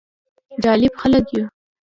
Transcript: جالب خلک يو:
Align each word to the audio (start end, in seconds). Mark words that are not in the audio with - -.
جالب 0.63 0.93
خلک 1.01 1.25
يو: 1.35 1.45